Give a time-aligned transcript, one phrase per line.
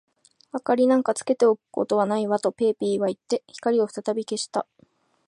[0.65, 4.65] 「明りなんかつけておくことはないわ」と、ペーピーはいって、光をふたたび消した。